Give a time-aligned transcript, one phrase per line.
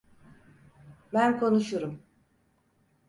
[1.13, 2.03] Ben konuşurum.